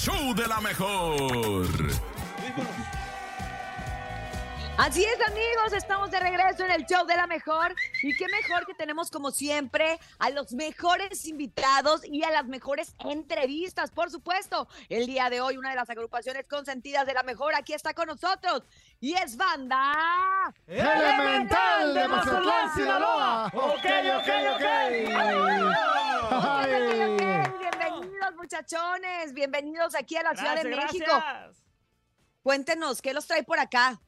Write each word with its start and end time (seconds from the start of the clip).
show 0.00 0.34
de 0.34 0.46
la 0.46 0.60
mejor. 0.62 1.66
Así 4.78 5.04
es, 5.04 5.28
amigos, 5.28 5.74
estamos 5.74 6.10
de 6.10 6.18
regreso 6.18 6.64
en 6.64 6.70
el 6.70 6.86
show 6.86 7.04
de 7.04 7.14
la 7.16 7.26
mejor. 7.26 7.74
Y 8.02 8.16
qué 8.16 8.24
mejor 8.28 8.64
que 8.66 8.72
tenemos, 8.72 9.10
como 9.10 9.30
siempre, 9.30 9.98
a 10.18 10.30
los 10.30 10.54
mejores 10.54 11.26
invitados 11.26 12.00
y 12.02 12.24
a 12.24 12.30
las 12.30 12.46
mejores 12.46 12.94
entrevistas, 13.00 13.90
por 13.90 14.10
supuesto. 14.10 14.68
El 14.88 15.04
día 15.06 15.28
de 15.28 15.42
hoy, 15.42 15.58
una 15.58 15.68
de 15.68 15.76
las 15.76 15.90
agrupaciones 15.90 16.46
consentidas 16.48 17.04
de 17.06 17.12
la 17.12 17.22
mejor 17.22 17.54
aquí 17.54 17.74
está 17.74 17.92
con 17.92 18.06
nosotros. 18.06 18.62
Y 19.00 19.12
es 19.12 19.36
banda. 19.36 20.54
Elemental 20.66 21.92
de 21.92 22.08
Mazatlán, 22.08 22.74
Sinaloa. 22.74 23.52
Ok, 23.52 23.84
ok, 24.16 24.28
ok. 24.54 24.64
Ay. 26.32 26.70
Bienvenidos, 27.58 27.99
muchachones. 28.36 29.32
Bienvenidos 29.32 29.94
aquí 29.94 30.16
a 30.16 30.22
la 30.22 30.34
Ciudad 30.34 30.62
de 30.62 30.68
México. 30.68 31.04
gracias. 31.06 31.62
Cuéntenos, 32.42 33.02
¿qué 33.02 33.12
los 33.12 33.26
trae 33.26 33.42
por 33.42 33.58
acá? 33.58 34.00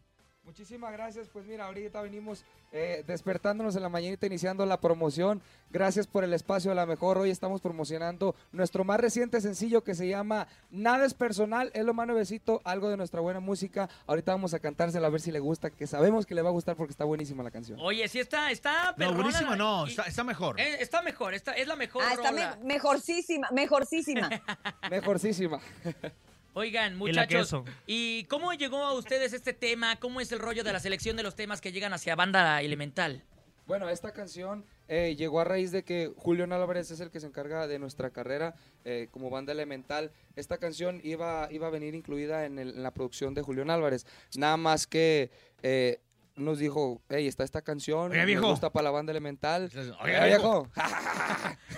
Muchísimas 0.44 0.92
gracias, 0.92 1.28
pues 1.32 1.46
mira, 1.46 1.66
ahorita 1.66 2.02
venimos 2.02 2.44
eh, 2.72 3.04
despertándonos 3.06 3.76
en 3.76 3.82
la 3.82 3.88
mañanita, 3.88 4.26
iniciando 4.26 4.66
la 4.66 4.80
promoción. 4.80 5.40
Gracias 5.70 6.08
por 6.08 6.24
el 6.24 6.34
espacio 6.34 6.72
a 6.72 6.74
la 6.74 6.84
mejor. 6.84 7.16
Hoy 7.16 7.30
estamos 7.30 7.60
promocionando 7.60 8.34
nuestro 8.50 8.82
más 8.82 8.98
reciente 8.98 9.40
sencillo 9.40 9.84
que 9.84 9.94
se 9.94 10.08
llama 10.08 10.48
Nada 10.70 11.06
es 11.06 11.14
personal, 11.14 11.70
es 11.74 11.84
lo 11.84 11.94
más 11.94 12.08
nuevecito, 12.08 12.60
algo 12.64 12.88
de 12.90 12.96
nuestra 12.96 13.20
buena 13.20 13.38
música. 13.38 13.88
Ahorita 14.08 14.32
vamos 14.32 14.52
a 14.52 14.58
cantársela 14.58 15.06
a 15.06 15.10
ver 15.10 15.20
si 15.20 15.30
le 15.30 15.38
gusta, 15.38 15.70
que 15.70 15.86
sabemos 15.86 16.26
que 16.26 16.34
le 16.34 16.42
va 16.42 16.48
a 16.48 16.52
gustar 16.52 16.74
porque 16.76 16.90
está 16.90 17.04
buenísima 17.04 17.44
la 17.44 17.52
canción. 17.52 17.78
Oye, 17.80 18.08
sí 18.08 18.18
está, 18.18 18.50
está 18.50 18.90
No, 18.90 18.96
perrona 18.96 19.16
buenísima 19.22 19.50
la- 19.50 19.56
no, 19.56 19.86
y- 19.86 19.90
está, 19.90 20.02
está 20.02 20.24
mejor. 20.24 20.60
eh, 20.60 20.78
está 20.80 21.02
mejor, 21.02 21.34
está, 21.34 21.52
es 21.52 21.68
la 21.68 21.76
mejor 21.76 22.02
Ah, 22.04 22.14
está 22.14 22.30
rola. 22.32 22.56
me- 22.60 22.64
mejorcísima, 22.74 23.48
mejorcísima. 23.52 24.28
Mejorcísima. 24.90 25.60
Oigan, 26.54 26.96
muchachos. 26.96 27.54
¿y 27.86 28.24
cómo 28.24 28.52
llegó 28.52 28.82
a 28.84 28.92
ustedes 28.94 29.32
este 29.32 29.52
tema? 29.54 29.96
¿Cómo 29.96 30.20
es 30.20 30.30
el 30.32 30.38
rollo 30.38 30.62
de 30.64 30.72
la 30.72 30.80
selección 30.80 31.16
de 31.16 31.22
los 31.22 31.34
temas 31.34 31.60
que 31.60 31.72
llegan 31.72 31.92
hacia 31.94 32.14
banda 32.14 32.60
elemental? 32.60 33.22
Bueno, 33.66 33.88
esta 33.88 34.12
canción 34.12 34.66
eh, 34.88 35.14
llegó 35.16 35.40
a 35.40 35.44
raíz 35.44 35.70
de 35.70 35.82
que 35.84 36.12
Julián 36.16 36.52
Álvarez 36.52 36.90
es 36.90 37.00
el 37.00 37.10
que 37.10 37.20
se 37.20 37.26
encarga 37.28 37.66
de 37.68 37.78
nuestra 37.78 38.10
carrera 38.10 38.54
eh, 38.84 39.08
como 39.12 39.30
banda 39.30 39.52
elemental. 39.52 40.10
Esta 40.36 40.58
canción 40.58 41.00
iba, 41.04 41.48
iba 41.50 41.68
a 41.68 41.70
venir 41.70 41.94
incluida 41.94 42.44
en, 42.44 42.58
el- 42.58 42.74
en 42.74 42.82
la 42.82 42.90
producción 42.90 43.32
de 43.34 43.40
Julián 43.42 43.70
Álvarez. 43.70 44.04
Nada 44.36 44.56
más 44.58 44.86
que 44.86 45.30
eh, 45.62 46.00
nos 46.34 46.58
dijo, 46.58 47.00
hey, 47.08 47.28
está 47.28 47.44
esta 47.44 47.62
canción, 47.62 48.10
me 48.10 48.26
viejo. 48.26 48.48
gusta 48.48 48.68
para 48.70 48.84
la 48.84 48.90
banda 48.90 49.12
elemental. 49.12 49.70
Oiga, 50.02 50.26
viejo. 50.26 50.68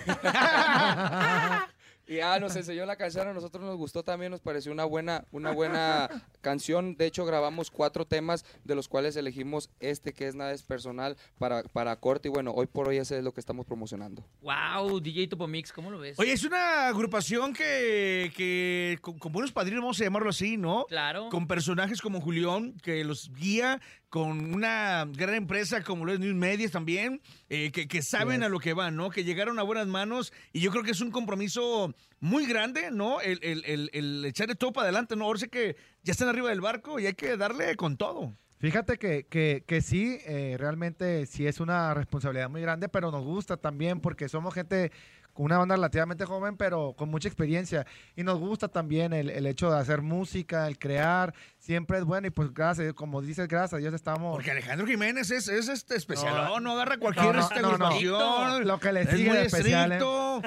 Y 2.07 2.17
ya 2.17 2.39
nos 2.39 2.55
enseñó 2.55 2.85
la 2.85 2.95
canción, 2.95 3.27
a 3.27 3.33
nosotros 3.33 3.63
nos 3.63 3.77
gustó 3.77 4.03
también, 4.03 4.31
nos 4.31 4.41
pareció 4.41 4.71
una 4.71 4.85
buena, 4.85 5.25
una 5.31 5.51
buena 5.51 6.09
canción. 6.41 6.95
De 6.95 7.05
hecho, 7.05 7.25
grabamos 7.25 7.71
cuatro 7.71 8.05
temas, 8.05 8.45
de 8.63 8.75
los 8.75 8.87
cuales 8.87 9.15
elegimos 9.15 9.69
este 9.79 10.13
que 10.13 10.27
es 10.27 10.35
nada 10.35 10.51
es 10.51 10.63
personal 10.63 11.17
para, 11.39 11.63
para 11.63 11.95
corte. 11.95 12.27
Y 12.27 12.31
bueno, 12.31 12.51
hoy 12.51 12.67
por 12.67 12.87
hoy 12.87 12.97
ese 12.97 13.17
es 13.17 13.23
lo 13.23 13.33
que 13.33 13.39
estamos 13.39 13.65
promocionando. 13.65 14.23
Wow, 14.41 14.99
DJ 14.99 15.27
Topo 15.27 15.47
Mix, 15.47 15.71
¿cómo 15.71 15.89
lo 15.89 15.99
ves? 15.99 16.19
Oye, 16.19 16.33
es 16.33 16.43
una 16.43 16.87
agrupación 16.87 17.53
que, 17.53 18.31
que 18.35 18.99
con, 19.01 19.17
con 19.17 19.31
buenos 19.31 19.51
padrinos, 19.51 19.81
vamos 19.81 19.99
a 19.99 20.03
llamarlo 20.03 20.29
así, 20.29 20.57
¿no? 20.57 20.85
claro. 20.87 21.29
Con 21.29 21.47
personajes 21.47 22.01
como 22.01 22.21
Julián, 22.21 22.77
que 22.81 23.03
los 23.03 23.31
guía, 23.33 23.81
con 24.15 24.53
una 24.53 25.03
gran 25.11 25.35
empresa 25.35 25.83
como 25.83 26.05
lo 26.05 26.13
es 26.13 26.21
News 26.21 26.35
Medias 26.35 26.71
también, 26.71 27.19
eh, 27.49 27.69
que, 27.73 27.85
que 27.85 28.01
saben 28.01 28.43
a 28.43 28.47
lo 28.47 28.59
que 28.59 28.71
van, 28.71 28.95
¿no? 28.95 29.09
Que 29.09 29.25
llegaron 29.25 29.59
a 29.59 29.63
buenas 29.63 29.87
manos 29.87 30.31
y 30.53 30.61
yo 30.61 30.71
creo 30.71 30.85
que 30.85 30.91
es 30.91 31.01
un 31.01 31.11
compromiso 31.11 31.93
muy 32.21 32.45
grande, 32.45 32.91
¿no? 32.91 33.19
El, 33.19 33.41
el, 33.43 33.65
el, 33.65 33.89
el 33.91 34.23
echarle 34.23 34.55
todo 34.55 34.71
para 34.71 34.85
adelante, 34.85 35.17
¿no? 35.17 35.25
Ahora 35.25 35.41
sí 35.41 35.49
que 35.49 35.75
ya 36.01 36.13
están 36.13 36.29
arriba 36.29 36.47
del 36.47 36.61
barco 36.61 36.97
y 36.97 37.07
hay 37.07 37.13
que 37.13 37.35
darle 37.35 37.75
con 37.75 37.97
todo. 37.97 38.33
Fíjate 38.59 38.97
que, 38.97 39.25
que, 39.25 39.65
que 39.67 39.81
sí, 39.81 40.17
eh, 40.25 40.55
realmente 40.57 41.25
sí 41.25 41.45
es 41.45 41.59
una 41.59 41.93
responsabilidad 41.93 42.49
muy 42.49 42.61
grande, 42.61 42.87
pero 42.87 43.11
nos 43.11 43.25
gusta 43.25 43.57
también 43.57 43.99
porque 43.99 44.29
somos 44.29 44.53
gente 44.53 44.93
con 45.33 45.47
una 45.47 45.57
banda 45.57 45.75
relativamente 45.75 46.23
joven, 46.23 46.55
pero 46.55 46.93
con 46.93 47.09
mucha 47.09 47.27
experiencia. 47.27 47.85
Y 48.15 48.23
nos 48.23 48.39
gusta 48.39 48.69
también 48.69 49.11
el, 49.11 49.29
el 49.29 49.45
hecho 49.45 49.69
de 49.69 49.77
hacer 49.77 50.01
música, 50.01 50.65
el 50.65 50.79
crear, 50.79 51.33
siempre 51.65 51.97
es 51.97 52.03
bueno. 52.05 52.27
Y 52.27 52.29
pues 52.29 52.53
gracias, 52.53 52.79
a 52.79 52.83
Dios, 52.83 52.93
como 52.95 53.21
dices, 53.21 53.47
gracias 53.47 53.73
a 53.73 53.77
Dios 53.77 53.93
estamos... 53.93 54.35
Porque 54.35 54.51
Alejandro 54.51 54.85
Jiménez 54.87 55.31
es, 55.31 55.47
es 55.47 55.67
este 55.67 55.95
especial, 55.95 56.35
No, 56.35 56.59
no, 56.59 56.71
agarra 56.73 56.97
cualquier 56.97 57.25
no, 57.27 57.33
no, 57.33 57.39
este, 57.39 57.61
no, 57.61 57.77
no. 57.77 57.85
agrupación. 57.87 58.67
Lo 58.67 58.79
que 58.79 58.93
le 58.93 59.01
es 59.01 59.09
sigue 59.09 59.27
muy 59.29 59.37
de 59.37 59.45
especial, 59.45 59.91
¿eh? 59.91 59.95
estricto, 59.95 60.41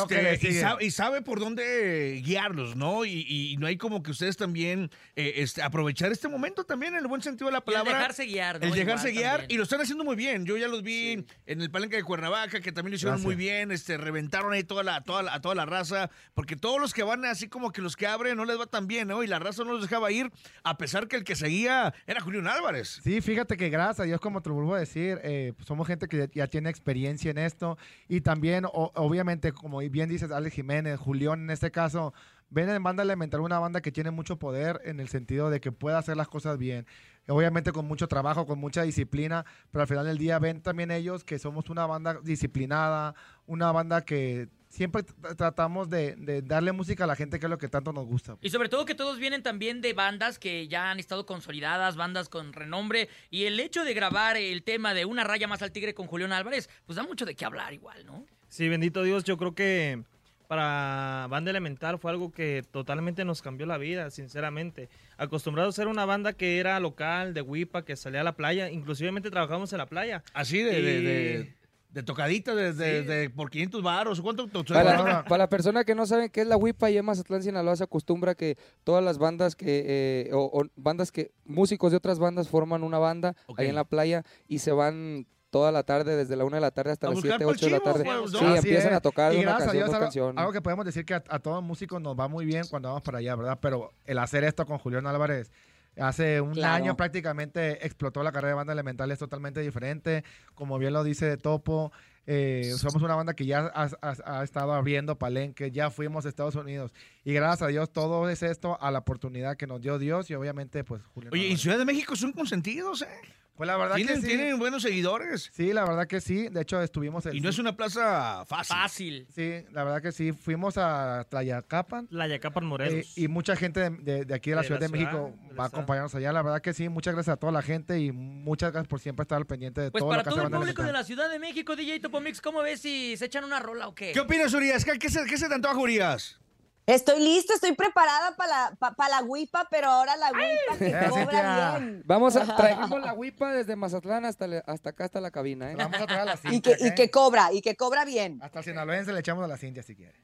Lo 0.00 0.06
que 0.06 0.22
le 0.22 0.32
este, 0.34 0.48
y, 0.50 0.54
sabe, 0.60 0.84
y 0.84 0.90
sabe 0.90 1.22
por 1.22 1.40
dónde 1.40 2.22
guiarlos, 2.24 2.76
¿no? 2.76 3.04
Y, 3.04 3.26
y 3.28 3.56
no 3.56 3.66
hay 3.66 3.76
como 3.76 4.02
que 4.02 4.12
ustedes 4.12 4.36
también 4.36 4.90
eh, 5.16 5.34
este, 5.36 5.62
aprovechar 5.62 6.12
este 6.12 6.28
momento 6.28 6.64
también 6.64 6.94
en 6.94 7.00
el 7.00 7.08
buen 7.08 7.22
sentido 7.22 7.46
de 7.46 7.52
la 7.52 7.58
Y 7.58 7.60
el 7.60 7.64
palabra. 7.64 7.94
dejarse 7.98 8.24
guiar, 8.26 8.60
¿no? 8.60 8.66
El 8.66 8.72
dejarse 8.72 9.08
Igual 9.10 9.20
guiar 9.22 9.36
también. 9.40 9.50
y 9.50 9.56
lo 9.56 9.62
están 9.64 9.80
haciendo 9.80 10.04
muy 10.04 10.16
bien. 10.16 10.46
Yo 10.46 10.56
ya 10.56 10.68
los 10.68 10.82
vi 10.82 11.24
en 11.46 11.60
el 11.60 11.70
palenque 11.70 11.96
de 11.96 12.04
Cuernavaca, 12.04 12.60
que 12.60 12.70
también 12.72 12.92
lo 12.92 12.96
hicieron 12.96 13.14
Gracias. 13.14 13.26
muy 13.26 13.34
bien. 13.34 13.72
Este, 13.72 13.96
reventaron 13.96 14.52
ahí 14.52 14.62
toda 14.62 14.82
la, 14.84 15.00
toda 15.02 15.22
la, 15.22 15.34
a 15.34 15.40
toda 15.40 15.54
la 15.54 15.66
raza. 15.66 16.10
Porque 16.34 16.54
todos 16.56 16.80
los 16.80 16.92
que 16.94 17.02
van 17.02 17.24
así 17.24 17.48
como 17.48 17.72
que 17.72 17.82
los 17.82 17.96
que 17.96 18.06
abren 18.06 18.36
no 18.36 18.44
les 18.44 18.58
va 18.58 18.66
tan 18.66 18.86
bien, 18.86 19.08
¿no? 19.08 19.22
Y 19.22 19.26
la 19.26 19.38
raza 19.38 19.64
no 19.64 19.72
los 19.72 19.82
dejaba 19.82 20.10
ir, 20.12 20.30
a 20.64 20.76
pesar 20.76 21.08
que 21.08 21.16
el 21.16 21.24
que 21.24 21.36
seguía 21.36 21.94
era 22.06 22.20
Julián 22.20 22.46
Álvarez. 22.46 23.00
Sí, 23.02 23.20
fíjate 23.20 23.56
que 23.56 23.68
gracias 23.68 24.00
a 24.00 24.04
Dios, 24.04 24.20
como 24.20 24.42
te 24.42 24.48
lo 24.48 24.56
vuelvo 24.56 24.74
a 24.74 24.80
decir, 24.80 25.20
eh, 25.22 25.52
pues 25.56 25.66
somos 25.66 25.86
gente 25.86 26.08
que 26.08 26.30
ya, 26.32 26.46
tiene 26.46 26.70
experiencia 26.70 27.30
en 27.30 27.38
esto 27.38 27.78
y 28.08 28.20
también, 28.20 28.64
obviamente, 28.72 29.52
como 29.52 29.78
bien 29.78 30.08
dices, 30.08 30.30
Alex 30.30 30.54
Jiménez, 30.54 30.98
Julián 30.98 31.42
en 31.42 31.50
este 31.50 31.70
caso, 31.70 32.12
ven 32.50 32.68
en 32.68 32.82
Banda 32.82 33.02
Elemental 33.02 33.40
una 33.40 33.58
banda 33.58 33.80
que 33.80 33.90
tiene 33.90 34.10
mucho 34.10 34.38
poder 34.38 34.80
en 34.84 35.00
el 35.00 35.08
sentido 35.08 35.48
de 35.48 35.60
que 35.60 35.72
puede 35.72 35.96
hacer 35.96 36.16
las 36.16 36.28
cosas 36.28 36.58
bien. 36.58 36.86
Obviamente 37.28 37.72
con 37.72 37.86
mucho 37.86 38.08
trabajo, 38.08 38.46
con 38.46 38.58
mucha 38.58 38.82
disciplina, 38.82 39.46
pero 39.70 39.82
al 39.82 39.88
final 39.88 40.06
del 40.06 40.18
día 40.18 40.38
ven 40.38 40.60
también 40.60 40.90
ellos 40.90 41.24
que 41.24 41.38
somos 41.38 41.70
una 41.70 41.86
banda 41.86 42.18
disciplinada, 42.22 43.14
una 43.46 43.72
banda 43.72 44.04
que 44.04 44.48
siempre 44.72 45.02
tr- 45.02 45.36
tratamos 45.36 45.90
de, 45.90 46.16
de 46.16 46.40
darle 46.40 46.72
música 46.72 47.04
a 47.04 47.06
la 47.06 47.14
gente 47.14 47.38
que 47.38 47.44
es 47.46 47.50
lo 47.50 47.58
que 47.58 47.68
tanto 47.68 47.92
nos 47.92 48.06
gusta. 48.06 48.36
Y 48.40 48.48
sobre 48.48 48.68
todo 48.70 48.86
que 48.86 48.94
todos 48.94 49.18
vienen 49.18 49.42
también 49.42 49.82
de 49.82 49.92
bandas 49.92 50.38
que 50.38 50.66
ya 50.66 50.90
han 50.90 50.98
estado 50.98 51.26
consolidadas, 51.26 51.94
bandas 51.96 52.30
con 52.30 52.52
renombre. 52.54 53.08
Y 53.30 53.44
el 53.44 53.60
hecho 53.60 53.84
de 53.84 53.92
grabar 53.92 54.36
el 54.38 54.62
tema 54.62 54.94
de 54.94 55.04
Una 55.04 55.24
raya 55.24 55.46
más 55.46 55.60
al 55.62 55.72
tigre 55.72 55.92
con 55.92 56.06
Julián 56.06 56.32
Álvarez, 56.32 56.70
pues 56.86 56.96
da 56.96 57.02
mucho 57.02 57.26
de 57.26 57.34
qué 57.34 57.44
hablar 57.44 57.74
igual, 57.74 58.06
¿no? 58.06 58.24
Sí, 58.48 58.68
bendito 58.68 59.02
Dios, 59.02 59.24
yo 59.24 59.36
creo 59.36 59.54
que 59.54 60.02
para 60.48 61.26
Banda 61.30 61.50
Elemental 61.50 61.98
fue 61.98 62.10
algo 62.10 62.30
que 62.32 62.62
totalmente 62.70 63.24
nos 63.24 63.40
cambió 63.40 63.64
la 63.66 63.78
vida, 63.78 64.10
sinceramente. 64.10 64.88
Acostumbrado 65.16 65.68
a 65.70 65.72
ser 65.72 65.86
una 65.88 66.04
banda 66.04 66.32
que 66.34 66.58
era 66.58 66.78
local, 66.80 67.32
de 67.32 67.40
Huipa, 67.40 67.84
que 67.84 67.96
salía 67.96 68.20
a 68.20 68.24
la 68.24 68.32
playa, 68.36 68.70
inclusivemente 68.70 69.30
trabajamos 69.30 69.72
en 69.72 69.78
la 69.78 69.86
playa. 69.86 70.22
Así 70.34 70.58
de, 70.62 70.72
de, 70.72 70.78
Y- 70.80 70.82
de, 70.82 71.00
de 71.38 71.54
tocadita, 72.02 72.54
de, 72.54 72.72
de- 72.72 73.00
Sí. 73.02 73.06
de- 73.06 73.28
por 73.30 73.50
500 73.50 73.82
baros. 73.82 74.20
¿Cuánto? 74.22 74.48
to- 74.48 74.64
Para 74.64 75.24
para 75.24 75.38
la 75.44 75.48
persona 75.48 75.84
que 75.84 75.94
no 75.94 76.06
sabe 76.06 76.30
qué 76.30 76.40
es 76.40 76.46
la 76.46 76.56
WIPA 76.56 76.90
y 76.90 76.96
en 76.98 77.04
Mazatlán, 77.04 77.42
Sinaloa, 77.42 77.76
se 77.76 77.84
acostumbra 77.84 78.34
que 78.34 78.56
todas 78.84 79.04
las 79.04 79.18
bandas 79.18 79.54
que, 79.56 79.84
eh, 80.28 80.30
o, 80.32 80.44
o 80.60 80.64
bandas 80.76 81.12
que, 81.12 81.32
músicos 81.44 81.90
de 81.90 81.98
otras 81.98 82.18
bandas 82.18 82.48
forman 82.48 82.82
una 82.82 82.98
banda 82.98 83.34
ahí 83.58 83.66
en 83.68 83.74
la 83.74 83.84
playa 83.84 84.22
y 84.48 84.60
se 84.60 84.72
van 84.72 85.26
toda 85.50 85.70
la 85.70 85.82
tarde, 85.82 86.16
desde 86.16 86.34
la 86.34 86.46
una 86.46 86.56
de 86.56 86.60
la 86.62 86.70
tarde 86.70 86.92
hasta 86.92 87.08
A 87.08 87.10
las 87.10 87.16
buscar 87.16 87.32
7, 87.38 87.44
pa'l 87.44 87.54
8 87.54 87.66
de 87.66 87.72
la 87.72 87.80
tarde. 87.80 88.04
pues, 88.04 88.32
¿no? 88.32 88.38
Sí, 88.38 88.44
Así 88.46 88.56
empiezan 88.68 88.92
es. 88.92 88.96
a 88.96 89.00
tocar 89.00 89.34
Y 89.34 89.36
una 89.40 89.44
gracias 89.58 89.62
a 89.62 89.64
canción 89.66 89.74
Dios, 89.76 89.86
por 89.88 89.94
algo, 89.96 90.04
canción. 90.06 90.38
algo 90.38 90.52
que 90.52 90.62
podemos 90.62 90.84
decir 90.86 91.04
que 91.04 91.12
a, 91.12 91.22
a 91.28 91.38
todos 91.40 91.62
músicos 91.62 92.00
nos 92.00 92.18
va 92.18 92.26
muy 92.26 92.46
bien 92.46 92.64
cuando 92.70 92.88
vamos 92.88 93.02
para 93.02 93.18
allá, 93.18 93.36
¿verdad? 93.36 93.58
Pero 93.60 93.92
el 94.06 94.18
hacer 94.18 94.44
esto 94.44 94.64
con 94.64 94.78
Julián 94.78 95.06
Álvarez 95.06 95.50
hace 95.98 96.40
un 96.40 96.52
Claro. 96.54 96.74
año 96.74 96.96
prácticamente 96.96 97.84
explotó 97.86 98.22
la 98.22 98.32
carrera 98.32 98.48
de 98.50 98.54
banda 98.56 98.72
elemental, 98.72 99.10
es 99.10 99.18
totalmente 99.18 99.60
diferente. 99.60 100.24
Como 100.54 100.78
bien 100.78 100.92
lo 100.92 101.04
dice 101.04 101.36
Topo, 101.36 101.92
eh, 102.26 102.72
somos 102.78 103.02
una 103.02 103.16
banda 103.16 103.34
que 103.34 103.46
ya 103.46 103.70
ha, 103.74 103.88
ha- 104.00 104.38
ha 104.40 104.44
estado 104.44 104.72
abriendo 104.74 105.18
palenque, 105.18 105.70
ya 105.72 105.90
fuimos 105.90 106.24
a 106.24 106.28
Estados 106.28 106.54
Unidos. 106.54 106.92
Y 107.24 107.32
gracias 107.32 107.62
a 107.62 107.66
Dios 107.66 107.92
todo 107.92 108.28
es 108.30 108.42
esto 108.42 108.80
a 108.80 108.90
la 108.90 109.00
oportunidad 109.00 109.56
que 109.56 109.66
nos 109.66 109.80
dio 109.80 109.98
Dios 109.98 110.30
y 110.30 110.34
obviamente 110.34 110.84
pues 110.84 111.02
Julián 111.14 111.32
Oye, 111.34 111.50
en. 111.50 111.58
Ciudad 111.58 111.78
de 111.78 111.84
México 111.84 112.14
son 112.16 112.32
consentidos, 112.32 113.02
¿eh? 113.02 113.08
Pues 113.54 113.66
la 113.66 113.76
verdad 113.76 113.96
Tienen, 113.96 114.14
que 114.16 114.20
sí. 114.22 114.26
tienen 114.28 114.58
buenos 114.58 114.82
seguidores. 114.82 115.50
Sí, 115.52 115.72
la 115.74 115.84
verdad 115.84 116.06
que 116.06 116.20
sí. 116.22 116.48
De 116.48 116.62
hecho 116.62 116.80
estuvimos... 116.82 117.26
el- 117.26 117.36
Y 117.36 117.40
no 117.40 117.50
es 117.50 117.58
una 117.58 117.76
plaza 117.76 118.44
fácil. 118.46 118.76
Fácil. 118.76 119.26
Sí, 119.34 119.64
la 119.72 119.84
verdad 119.84 120.00
que 120.02 120.10
sí. 120.10 120.32
Fuimos 120.32 120.78
a 120.78 121.26
Tlayacapan. 121.30 122.08
La 122.10 122.26
Yacapan 122.26 122.64
Eh, 122.64 122.66
Morelos. 122.66 123.18
y 123.18 123.28
mucha 123.28 123.54
gente 123.54 123.80
de, 123.80 123.90
de- 123.90 124.24
de 124.24 124.34
aquí 124.34 124.50
de 124.50 124.56
la 124.56 124.62
De 124.62 124.66
Ciudad 124.68 124.80
la 124.80 124.86
de 124.86 124.92
México 124.92 125.32
ciudad, 125.38 125.58
va 125.60 125.64
a 125.64 125.66
acompañarnos 125.66 126.14
allá. 126.14 126.32
La 126.32 126.42
verdad 126.42 126.62
que 126.62 126.72
sí, 126.72 126.88
muchas 126.88 127.14
gracias 127.14 127.34
a 127.34 127.36
toda 127.36 127.52
la 127.52 127.62
gente 127.62 128.00
y 128.00 128.10
muchas 128.10 128.72
gracias 128.72 128.88
por 128.88 129.00
siempre 129.00 129.22
estar 129.24 129.36
al 129.36 129.46
pendiente 129.46 129.80
de 129.82 129.90
Pues 129.90 130.00
todo 130.00 130.08
para 130.10 130.22
lo 130.22 130.24
que 130.24 130.30
todo 130.30 130.38
hace 130.40 130.46
el 130.46 130.50
Banda 130.50 130.58
público 130.64 130.82
de 130.82 130.92
la 130.92 131.04
Ciudad 131.04 131.30
de 131.30 131.38
México, 131.38 131.76
DJ 131.76 132.00
Topo 132.00 132.20
Mix, 132.20 132.40
¿cómo 132.40 132.62
ves 132.62 132.80
si 132.80 133.16
se 133.18 133.26
echan 133.26 133.44
una 133.44 133.60
rola 133.60 133.86
o 133.88 133.94
qué? 133.94 134.12
¿Qué 134.12 134.20
opinas, 134.20 134.52
Urias? 134.54 134.84
¿Qué, 134.84 134.98
qué 134.98 135.10
se, 135.10 135.24
qué 135.26 135.36
se 135.36 135.48
te 135.48 135.54
antoja, 135.54 135.76
Urias? 135.78 136.38
Estoy 136.84 137.20
lista, 137.22 137.54
estoy 137.54 137.74
preparada 137.76 138.34
para 138.36 138.70
la, 138.70 138.76
pa- 138.76 138.92
pa 138.94 139.08
la 139.08 139.22
huipa, 139.22 139.68
pero 139.70 139.88
ahora 139.88 140.16
la 140.16 140.32
huipa 140.32 140.78
que 140.78 141.08
cobra 141.10 141.78
bien. 141.78 142.02
Vamos 142.06 142.34
a 142.34 142.56
trajimos 142.56 143.00
la 143.00 143.12
WIPA 143.14 143.52
desde 143.52 143.76
Mazatlán 143.76 144.24
hasta, 144.24 144.46
le- 144.48 144.62
hasta 144.66 144.90
acá, 144.90 145.04
hasta 145.04 145.20
la 145.20 145.30
cabina, 145.30 145.70
¿eh? 145.70 145.76
Vamos 145.76 146.00
a 146.00 146.06
traer 146.06 146.20
a 146.22 146.24
la 146.24 146.34
Y 146.34 146.36
Cintia, 146.50 146.76
que, 146.76 146.84
y 146.84 146.88
¿eh? 146.88 146.94
que 146.94 147.10
cobra, 147.10 147.52
y 147.52 147.62
que 147.62 147.76
cobra 147.76 148.04
bien. 148.04 148.40
Hasta 148.42 148.58
el 148.58 148.64
sinaloense 148.64 149.12
le 149.12 149.20
echamos 149.20 149.44
a 149.44 149.48
la 149.48 149.56
Cintia 149.56 149.82
si 149.84 149.94
quiere. 149.94 150.14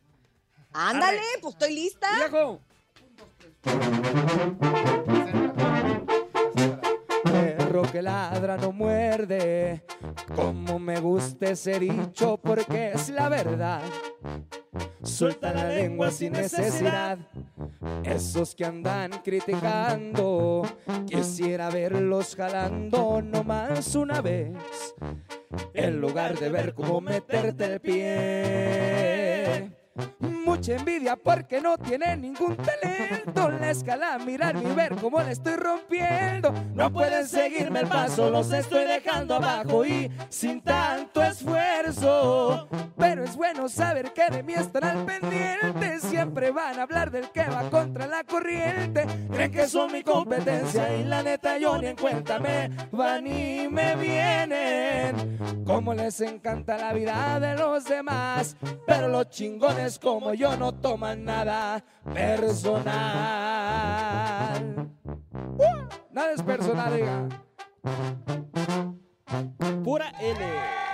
Ándale, 0.72 1.22
pues 1.40 1.54
estoy 1.54 1.74
lista. 1.74 2.08
¡Viejo! 2.16 2.60
Perro 7.24 7.82
que 7.82 8.02
ladra 8.02 8.56
no 8.56 8.72
muerde, 8.72 9.84
como 10.34 10.78
me 10.78 10.98
gusta 11.00 11.50
ese 11.50 11.78
dicho 11.78 12.36
porque 12.38 12.92
es 12.94 13.08
la 13.10 13.28
verdad. 13.28 13.82
Suelta 15.02 15.52
la 15.52 15.68
lengua 15.68 16.10
sin 16.10 16.32
necesidad. 16.32 17.18
Esos 18.04 18.54
que 18.54 18.64
andan 18.64 19.10
criticando, 19.24 20.62
quisiera 21.06 21.70
verlos 21.70 22.34
jalando 22.36 23.22
nomás 23.22 23.94
una 23.94 24.20
vez. 24.20 24.52
En 25.74 26.00
lugar 26.00 26.38
de 26.38 26.48
ver 26.50 26.74
cómo 26.74 27.00
meterte 27.00 27.64
el 27.64 27.80
pie. 27.80 29.77
Mucha 30.20 30.76
envidia 30.76 31.16
porque 31.16 31.60
no 31.60 31.76
tiene 31.76 32.16
ningún 32.16 32.56
talento. 32.56 33.50
La 33.50 33.70
escala, 33.70 34.18
mirar 34.18 34.56
y 34.56 34.74
ver 34.74 34.96
cómo 34.96 35.20
la 35.20 35.30
estoy 35.30 35.56
rompiendo. 35.56 36.52
No 36.74 36.92
pueden 36.92 37.26
seguirme 37.26 37.80
el 37.80 37.86
paso, 37.88 38.30
los 38.30 38.50
estoy 38.52 38.84
dejando 38.84 39.36
abajo 39.36 39.84
y 39.84 40.10
sin 40.28 40.62
tanto 40.62 41.22
esfuerzo. 41.22 42.68
Pero 42.96 43.24
es 43.24 43.36
bueno 43.36 43.68
saber 43.68 44.12
que 44.12 44.30
de 44.30 44.42
mí 44.42 44.54
están 44.54 44.84
al 44.84 45.04
pendiente. 45.04 46.00
Siempre 46.00 46.50
van 46.50 46.78
a 46.78 46.82
hablar 46.82 47.10
del 47.10 47.30
que 47.30 47.44
va 47.44 47.68
contra 47.70 48.06
la 48.06 48.24
corriente. 48.24 49.06
Creen 49.30 49.52
que 49.52 49.68
son 49.68 49.92
mi 49.92 50.02
competencia 50.02 50.94
y 50.96 51.04
la 51.04 51.22
neta 51.22 51.58
yo 51.58 51.78
ni 51.78 51.88
en 51.88 51.96
cuenta 51.96 52.38
me 52.38 52.70
van 52.90 53.26
y 53.26 53.68
me 53.68 53.96
vienen. 53.96 55.64
Como 55.64 55.94
les 55.94 56.20
encanta 56.20 56.76
la 56.78 56.92
vida 56.92 57.38
de 57.40 57.54
los 57.56 57.84
demás. 57.84 58.56
Pero 58.86 59.08
los 59.08 59.28
chingones 59.30 59.87
como 59.96 60.34
yo 60.34 60.56
no 60.56 60.74
toman 60.74 61.24
nada 61.24 61.84
personal. 62.12 62.88
Nada 66.10 66.32
es 66.32 66.42
personal, 66.42 66.96
diga. 66.96 67.28
Pura 69.84 70.10
L. 70.20 70.87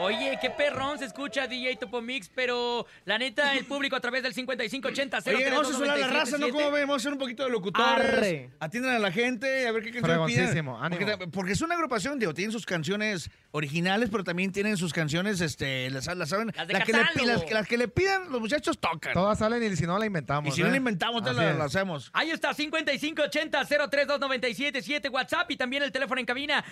Oye, 0.00 0.38
qué 0.40 0.50
perrón 0.50 0.98
se 0.98 1.06
escucha 1.06 1.46
DJ 1.46 1.76
Topo 1.76 2.00
Mix, 2.00 2.30
pero 2.34 2.86
la 3.04 3.18
neta, 3.18 3.54
el 3.54 3.64
público 3.64 3.96
a 3.96 4.00
través 4.00 4.22
del 4.22 4.32
5580 4.34 5.18
Oye, 5.26 5.50
vamos 5.50 5.70
a 5.70 5.72
sonar 5.72 5.98
la 5.98 6.08
raza, 6.08 6.36
¿no? 6.38 6.48
¿Cómo 6.50 6.70
ven? 6.70 6.82
Vamos 6.82 6.94
a 6.94 6.98
hacer 7.02 7.12
un 7.12 7.18
poquito 7.18 7.44
de 7.44 7.50
locutores. 7.50 7.88
Arre. 7.88 8.50
Atiendan 8.60 8.94
a 8.94 8.98
la 8.98 9.10
gente, 9.10 9.66
a 9.66 9.72
ver 9.72 9.82
qué 9.82 9.92
canción 9.92 10.26
piden. 10.26 10.66
Porque, 10.66 11.16
porque 11.32 11.52
es 11.52 11.62
una 11.62 11.74
agrupación, 11.74 12.18
digo, 12.18 12.34
tienen 12.34 12.52
sus 12.52 12.66
canciones 12.66 13.30
originales, 13.50 14.10
pero 14.10 14.22
también 14.24 14.52
tienen 14.52 14.76
sus 14.76 14.92
canciones, 14.92 15.40
este, 15.40 15.88
las, 15.90 16.06
las 16.06 16.28
saben. 16.28 16.52
Las 16.54 16.68
de 16.68 16.74
las 16.74 16.84
que, 16.84 16.92
le, 16.92 16.98
las, 17.26 17.50
las 17.50 17.66
que 17.66 17.78
le 17.78 17.88
pidan, 17.88 18.30
los 18.30 18.40
muchachos 18.40 18.78
tocan. 18.78 19.14
Todas 19.14 19.38
salen 19.38 19.62
y 19.62 19.74
si 19.76 19.86
no 19.86 19.98
la 19.98 20.04
inventamos. 20.06 20.52
y 20.52 20.56
si 20.56 20.62
no 20.62 20.68
¿eh? 20.68 20.72
la 20.72 20.76
inventamos, 20.76 21.24
te 21.24 21.32
la, 21.32 21.54
la 21.54 21.64
hacemos. 21.64 22.10
Ahí 22.12 22.30
está, 22.30 22.54
5580-032977 22.54 25.10
WhatsApp 25.10 25.50
y 25.50 25.56
también 25.56 25.82
el 25.82 25.90
teléfono 25.92 26.20
en 26.20 26.26
cabina 26.26 26.62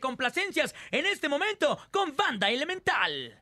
Complacencias 0.00 0.74
en 0.90 1.06
este 1.06 1.28
momento 1.28 1.78
con 1.90 2.14
Banda 2.16 2.50
Elemental. 2.50 3.40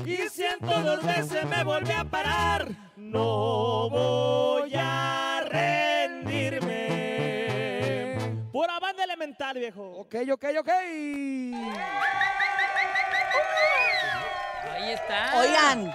y 0.07 0.17
ciento 0.29 0.81
dos 0.83 1.03
veces 1.03 1.45
me 1.47 1.65
volví 1.65 1.91
a 1.91 2.05
parar. 2.05 2.69
No 2.97 3.91
voy 3.91 4.73
a 4.77 5.32
Elemental, 9.23 9.57
viejo. 9.57 9.89
Ok, 9.99 10.17
ok, 10.33 10.45
ok. 10.59 10.69
Ahí 14.69 14.91
está. 14.91 15.39
Oigan, 15.39 15.95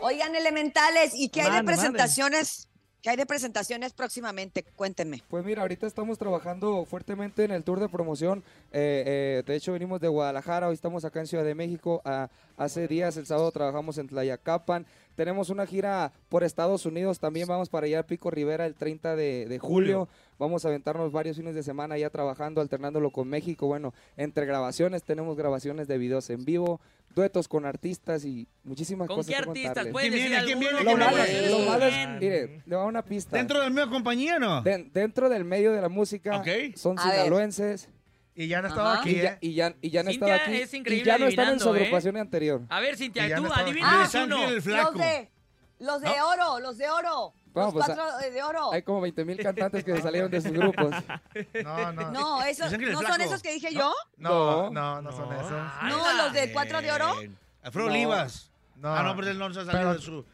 oigan, 0.00 0.34
elementales, 0.36 1.10
¿y 1.14 1.28
qué 1.28 1.42
hay 1.42 1.50
de 1.50 1.64
presentaciones? 1.64 2.68
¿Qué 3.06 3.10
hay 3.10 3.16
de 3.16 3.24
presentaciones 3.24 3.92
próximamente? 3.92 4.64
Cuéntenme. 4.74 5.22
Pues 5.28 5.44
mira, 5.44 5.62
ahorita 5.62 5.86
estamos 5.86 6.18
trabajando 6.18 6.84
fuertemente 6.86 7.44
en 7.44 7.52
el 7.52 7.62
tour 7.62 7.78
de 7.78 7.88
promoción. 7.88 8.42
Eh, 8.72 9.04
eh, 9.06 9.42
de 9.46 9.54
hecho, 9.54 9.70
venimos 9.70 10.00
de 10.00 10.08
Guadalajara, 10.08 10.66
hoy 10.66 10.74
estamos 10.74 11.04
acá 11.04 11.20
en 11.20 11.28
Ciudad 11.28 11.44
de 11.44 11.54
México. 11.54 12.02
Ah, 12.04 12.28
hace 12.56 12.88
días, 12.88 13.16
el 13.16 13.24
sábado, 13.24 13.52
trabajamos 13.52 13.96
en 13.98 14.08
Tlayacapan. 14.08 14.86
Tenemos 15.14 15.50
una 15.50 15.66
gira 15.66 16.10
por 16.28 16.42
Estados 16.42 16.84
Unidos, 16.84 17.20
también 17.20 17.46
vamos 17.46 17.68
para 17.68 17.86
allá 17.86 18.00
a 18.00 18.02
Pico 18.02 18.28
Rivera 18.32 18.66
el 18.66 18.74
30 18.74 19.14
de, 19.14 19.46
de 19.46 19.58
julio. 19.60 20.08
Vamos 20.40 20.64
a 20.64 20.68
aventarnos 20.68 21.12
varios 21.12 21.36
fines 21.36 21.54
de 21.54 21.62
semana 21.62 21.96
ya 21.96 22.10
trabajando, 22.10 22.60
alternándolo 22.60 23.12
con 23.12 23.28
México. 23.28 23.68
Bueno, 23.68 23.94
entre 24.16 24.46
grabaciones 24.46 25.04
tenemos 25.04 25.36
grabaciones 25.36 25.86
de 25.86 25.96
videos 25.96 26.28
en 26.30 26.44
vivo, 26.44 26.80
duetos 27.16 27.48
con 27.48 27.64
artistas 27.66 28.24
y 28.24 28.46
muchísimas 28.62 29.08
¿Con 29.08 29.16
cosas 29.16 29.34
qué 29.34 29.42
que 29.42 29.48
artistas? 29.48 29.68
contarles. 29.70 29.92
¿Pueden 29.92 30.12
¿Quién 30.12 30.22
decir 30.22 30.38
viene? 30.38 30.44
¿Quién 30.44 30.58
alguno 30.58 30.70
viene? 30.70 30.84
Lo 30.84 30.90
que 30.90 30.96
¿Quién 30.96 30.98
malo, 30.98 31.16
viene? 31.16 31.40
me 31.40 31.48
lo 31.50 31.70
malo 31.70 31.86
es, 31.86 32.20
mire, 32.20 32.46
le 32.46 32.62
voy 32.66 32.74
a 32.74 32.78
dar 32.78 32.86
una 32.86 33.02
pista. 33.04 33.36
¿Dentro 33.36 33.58
de 33.58 33.64
la 33.64 33.70
misma 33.70 33.90
compañía 33.90 34.38
no? 34.38 34.62
Den- 34.62 34.90
dentro 34.92 35.28
del 35.28 35.44
medio 35.44 35.72
de 35.72 35.80
la 35.80 35.88
música 35.88 36.42
son 36.76 36.98
A 36.98 37.04
ver. 37.06 37.12
sinaloenses 37.14 37.88
Y 38.34 38.48
ya 38.48 38.60
estado 38.68 38.88
Ajá. 38.88 39.00
aquí, 39.00 39.10
y 39.12 39.22
ya, 39.22 39.38
y 39.40 39.54
ya, 39.54 39.74
y 39.80 39.88
ya 39.90 40.00
han 40.00 40.06
Cintia 40.08 40.34
estado 40.36 40.50
aquí 40.52 40.62
es 40.62 40.74
increíble 40.74 41.02
y 41.02 41.06
ya 41.06 41.18
no 41.18 41.26
están 41.26 41.52
en 41.54 41.58
su 41.60 41.74
¿eh? 41.74 41.78
agrupación 41.78 42.16
anterior. 42.18 42.60
A 42.68 42.80
ver, 42.80 42.96
Cintia, 42.98 43.34
tú 43.34 43.42
no 43.42 43.48
estaba- 43.48 43.66
adivina 43.66 43.88
Ah, 43.90 44.10
uno. 44.24 44.36
Ángel 44.36 44.54
el 44.56 44.62
flaco. 44.62 44.98
De, 44.98 45.30
los 45.78 46.00
de 46.00 46.20
oro, 46.20 46.60
los 46.60 46.78
de 46.78 46.88
oro. 46.88 47.32
Vamos, 47.52 47.74
los 47.74 47.84
pues, 47.86 47.96
cuatro 47.96 48.30
de 48.30 48.42
oro. 48.42 48.72
Hay 48.72 48.82
como 48.82 49.00
20 49.00 49.24
mil 49.24 49.38
cantantes 49.42 49.82
que 49.82 49.96
se 49.96 50.02
salieron 50.02 50.30
de 50.30 50.40
sus 50.40 50.52
grupos. 50.52 50.94
No, 51.64 51.92
no. 51.92 52.10
No, 52.10 52.42
esos, 52.44 52.70
¿no 52.78 53.02
son 53.02 53.20
esos 53.20 53.42
que 53.42 53.52
dije 53.52 53.72
yo? 53.74 53.92
No, 54.18 54.70
no, 54.70 55.00
no 55.02 55.12
son 55.12 55.32
esos. 55.32 55.50
No, 55.84 56.12
los 56.24 56.32
de 56.32 56.52
cuatro 56.52 56.80
de 56.82 56.92
oro. 56.92 57.14
Alfredo 57.62 57.86
No. 57.88 57.92
Olivas. 57.92 58.50
No. 58.76 58.94
Ah, 58.94 59.02
no, 59.02 59.16
pero 59.16 59.30
él 59.30 59.38
no 59.38 59.52
se 59.52 59.60
ha 59.60 59.64
salido 59.64 59.94
de 59.94 60.00
su... 60.00 60.24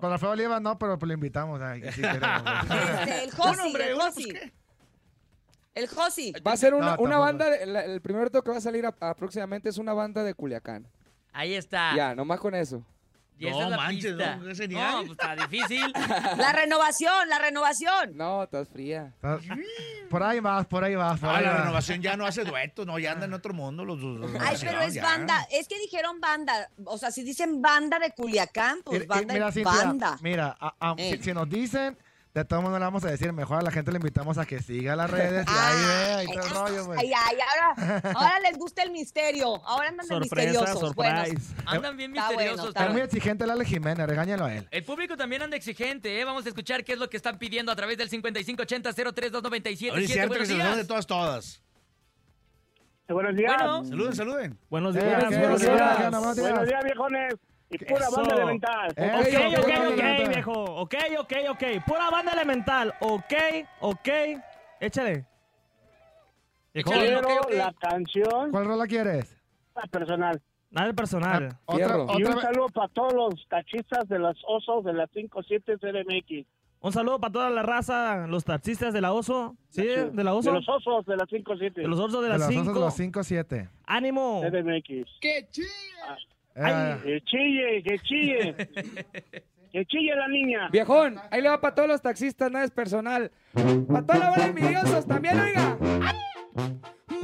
Con 0.00 0.12
Alfredo 0.12 0.32
Oliva 0.32 0.58
no, 0.58 0.76
pero 0.78 0.98
pues 0.98 1.06
lo 1.06 1.14
invitamos. 1.14 1.60
ay, 1.60 1.80
que 1.80 1.92
sí 1.92 2.00
queremos. 2.02 2.42
Este, 3.00 3.24
el 3.24 3.30
Josi, 3.30 3.76
el 3.76 3.96
pues. 3.96 4.52
El 5.74 5.88
Josi. 5.88 6.32
Va 6.46 6.52
a 6.52 6.56
ser 6.56 6.74
una, 6.74 6.96
No, 6.96 7.02
una 7.02 7.18
banda, 7.18 7.48
de- 7.48 7.64
la- 7.66 7.84
el 7.84 8.00
primer 8.00 8.28
toque 8.30 8.46
que 8.46 8.50
va 8.50 8.58
a 8.58 8.60
salir 8.60 8.84
a- 8.84 8.94
aproximadamente 9.00 9.68
es 9.68 9.78
una 9.78 9.92
banda 9.94 10.22
de 10.24 10.34
Culiacán. 10.34 10.86
Ahí 11.32 11.54
está. 11.54 11.94
Ya, 11.96 12.14
nomás 12.14 12.40
con 12.40 12.54
eso. 12.54 12.84
Y 13.42 13.48
esa 13.48 13.56
No 13.58 13.64
es 13.64 13.70
la 13.70 13.76
manches, 13.76 14.14
pista. 14.14 14.36
¿no? 14.36 14.50
Ese. 14.50 14.68
No, 14.68 14.98
pues 15.00 15.10
está 15.10 15.34
difícil. 15.36 15.92
La 16.38 16.52
renovación, 16.52 17.28
la 17.28 17.38
renovación. 17.38 18.16
No, 18.16 18.44
estás 18.44 18.68
fría. 18.68 19.12
Por 20.08 20.22
ahí 20.22 20.40
vas, 20.40 20.66
por 20.66 20.84
ahí 20.84 20.94
vas, 20.94 21.18
por 21.18 21.30
Ah, 21.30 21.36
ahí 21.38 21.44
la 21.44 21.50
vas. 21.52 21.60
renovación 21.60 22.02
ya 22.02 22.16
no 22.16 22.26
hace 22.26 22.44
dueto, 22.44 22.84
no, 22.84 22.98
ya 22.98 23.12
anda 23.12 23.26
en 23.26 23.32
otro 23.32 23.52
mundo 23.54 23.84
los 23.84 24.00
dos. 24.00 24.30
Ay, 24.40 24.56
pero 24.60 24.80
es 24.82 25.00
banda. 25.00 25.46
Es 25.50 25.66
que 25.66 25.78
dijeron 25.78 26.20
banda. 26.20 26.68
O 26.84 26.98
sea, 26.98 27.10
si 27.10 27.22
dicen 27.24 27.60
banda 27.62 27.98
de 27.98 28.12
Culiacán, 28.12 28.80
pues 28.84 29.06
banda 29.06 29.34
mira, 29.34 29.48
es 29.48 29.54
Cintia, 29.54 29.72
banda. 29.72 30.18
mira, 30.22 30.56
a- 30.60 30.74
a- 30.78 30.94
Eh. 30.98 31.16
si, 31.16 31.24
si 31.24 31.32
nos 31.32 31.48
dicen, 31.48 31.96
De 32.34 32.46
todo 32.46 32.62
mundo 32.62 32.78
le 32.78 32.84
vamos 32.86 33.04
a 33.04 33.10
decir, 33.10 33.30
mejor 33.34 33.58
a 33.58 33.62
la 33.62 33.70
gente 33.70 33.92
le 33.92 33.98
invitamos 33.98 34.38
a 34.38 34.46
que 34.46 34.62
siga 34.62 34.96
las 34.96 35.10
redes 35.10 35.44
y 35.46 35.50
ahí 35.52 35.84
vea 35.84 36.24
y 36.24 36.26
todo 36.28 36.44
el 36.46 36.50
rollo, 36.50 36.86
pues. 36.86 36.98
Ay, 37.00 37.12
ay, 37.14 37.36
ahora, 37.76 38.00
ahora 38.14 38.40
les 38.40 38.56
gusta 38.56 38.82
el 38.82 38.90
misterio. 38.90 39.62
Ahora 39.66 39.88
andan 39.88 40.06
de 40.08 40.14
Sorpresa, 40.14 40.50
misteriosos. 40.60 40.94
Bueno, 40.94 41.24
surprise. 41.26 41.54
Andan 41.66 41.94
bien 41.98 42.10
Está 42.16 42.24
bueno, 42.28 42.38
misteriosos. 42.40 42.68
está 42.68 42.86
Es 42.86 42.92
muy 42.92 43.00
exigente 43.02 43.44
el 43.44 43.50
Ale 43.50 43.66
Jiménez, 43.66 44.06
regáñalo 44.06 44.46
a 44.46 44.54
él. 44.54 44.66
El 44.70 44.82
público 44.82 45.14
también 45.18 45.42
anda 45.42 45.58
exigente, 45.58 46.18
¿eh? 46.18 46.24
Vamos 46.24 46.46
a 46.46 46.48
escuchar 46.48 46.84
qué 46.84 46.94
es 46.94 46.98
lo 46.98 47.10
que 47.10 47.18
están 47.18 47.36
pidiendo 47.38 47.70
a 47.70 47.76
través 47.76 47.98
del 47.98 48.08
5580-032977. 48.08 49.92
Oye, 49.92 50.04
es 50.04 50.10
cierto 50.12 50.32
que 50.32 50.38
Buenos 50.38 50.48
se 50.48 50.54
los 50.54 50.58
dan 50.64 50.70
de 50.70 50.74
días. 50.76 50.86
todas, 50.86 51.06
todas. 51.06 51.62
Buenos 53.08 53.36
días. 53.36 53.52
Bueno, 53.58 53.84
Saluden, 53.84 54.14
saluden. 54.16 54.58
Buenos 54.70 54.96
Eh, 54.96 55.00
días. 55.04 55.28
días. 55.28 55.40
Buenos 55.40 55.60
días. 55.60 56.10
Buenos 56.10 56.66
días, 56.66 56.84
viejones. 56.84 57.34
Y 57.72 57.78
pura 57.78 58.04
Eso. 58.06 58.16
banda 58.16 58.34
elemental. 58.36 58.90
Ok, 58.90 59.58
ok, 59.58 59.70
ok, 59.92 60.28
viejo. 60.28 60.52
Ok, 60.52 60.94
ok, 61.20 61.32
ok. 61.50 61.62
Pura 61.86 62.10
banda 62.10 62.32
elemental. 62.32 62.94
Ok, 63.00 63.32
ok. 63.80 64.08
Échale. 64.80 65.24
Viejo, 66.74 66.90
Échale. 66.90 67.06
Quiero 67.06 67.20
ok, 67.20 67.44
ok. 67.44 67.52
la 67.54 67.72
canción 67.80 68.50
¿Cuál 68.50 68.64
rola 68.66 68.86
quieres? 68.86 69.36
personal. 69.90 70.40
nada 70.70 70.92
personal. 70.92 71.58
Otra, 71.64 71.76
Fierro. 71.86 72.06
Y 72.18 72.22
otra 72.22 72.28
un 72.30 72.34
vez. 72.36 72.42
saludo 72.44 72.66
para 72.68 72.88
todos 72.88 73.12
los 73.14 73.48
tachistas 73.48 74.08
de 74.08 74.18
los 74.18 74.36
osos 74.46 74.84
de 74.84 74.92
la 74.92 75.06
57 75.06 75.78
CDMX. 75.78 76.46
Un 76.80 76.92
saludo 76.92 77.20
para 77.20 77.32
toda 77.32 77.48
la 77.50 77.62
raza, 77.62 78.26
los 78.26 78.44
taxistas 78.44 78.92
de 78.92 79.00
la 79.00 79.12
Oso. 79.12 79.54
¿Sí? 79.68 79.82
Sí, 79.82 79.88
¿De 80.12 80.24
la 80.24 80.34
Oso? 80.34 80.50
De 80.50 80.56
los 80.58 80.68
osos 80.68 81.06
de 81.06 81.16
la 81.16 81.26
57 81.26 81.80
De 81.80 81.86
los 81.86 81.96
osos 82.00 82.20
de 82.22 82.22
De 82.22 82.28
la 82.30 82.38
los 82.38 82.48
osos 82.48 82.66
de 82.66 82.72
5. 82.72 82.80
los 82.80 82.98
5-7. 83.30 83.68
¡Ánimo! 83.86 84.40
CDMX. 84.42 85.08
Eh, 86.54 86.96
Que 87.02 87.20
chille, 87.22 87.82
que 87.82 87.98
chille. 88.00 88.54
que 89.72 89.84
chille 89.86 90.14
la 90.14 90.28
niña. 90.28 90.68
Viejón, 90.70 91.16
ahí 91.30 91.40
le 91.42 91.48
va 91.48 91.60
para 91.60 91.74
todos 91.74 91.88
los 91.88 92.02
taxistas, 92.02 92.50
nada 92.50 92.64
es 92.64 92.70
personal. 92.70 93.30
Para 93.54 94.02
bola 94.02 94.32
de 94.36 94.44
envidiosos 94.44 95.06
también, 95.06 95.38
oiga. 95.40 95.78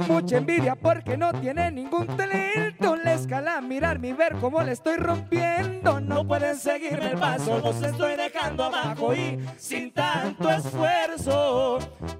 Mucha 0.07 0.37
envidia 0.37 0.75
porque 0.75 1.17
no 1.17 1.31
tiene 1.33 1.71
ningún 1.71 2.07
talento. 2.07 2.95
Le 2.95 3.13
escala 3.13 3.61
mirar 3.61 3.99
mi 3.99 4.13
ver 4.13 4.35
cómo 4.35 4.61
le 4.63 4.71
estoy 4.71 4.97
rompiendo. 4.97 5.99
No 5.99 6.25
pueden 6.25 6.55
seguirme 6.55 7.11
el 7.11 7.17
paso, 7.17 7.59
los 7.59 7.81
estoy 7.81 8.15
dejando 8.15 8.63
abajo 8.65 9.13
y 9.13 9.39
sin 9.57 9.91
tanto 9.91 10.49
esfuerzo. 10.49 11.79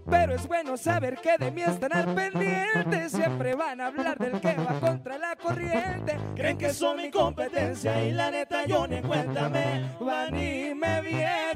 Pero 0.10 0.36
es 0.36 0.48
bueno 0.48 0.78
saber 0.78 1.20
que 1.22 1.38
de 1.38 1.52
mí 1.52 1.62
están 1.62 1.94
al 1.94 2.14
pendiente. 2.14 3.10
Siempre 3.10 3.56
van 3.56 3.82
a 3.82 3.88
hablar 3.88 4.18
del 4.18 4.40
que 4.40 4.56
va 4.56 4.80
contra 4.80 5.18
la 5.18 5.36
corriente. 5.36 6.18
Creen 6.36 6.58
que 6.58 6.74
son 6.74 6.98
mi 6.98 7.10
competencia 7.10 8.04
y 8.04 8.12
la 8.12 8.30
neta 8.32 8.66
yo 8.66 8.88
ni 8.88 8.98
en 8.98 9.08
cuenta 9.08 9.50
me 9.50 9.90
van 10.00 10.36
y 10.36 10.74
me 10.74 11.02
vienen. 11.02 11.49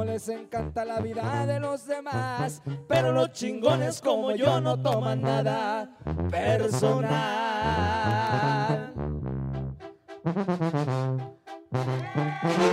Como 0.00 0.12
les 0.12 0.30
encanta 0.30 0.82
la 0.86 0.98
vida 1.00 1.44
de 1.44 1.60
los 1.60 1.86
demás. 1.86 2.62
Pero 2.88 3.12
los 3.12 3.32
chingones 3.32 4.00
como 4.00 4.30
yo 4.30 4.58
no 4.58 4.80
toman 4.80 5.20
nada 5.20 5.90
personal. 6.30 7.34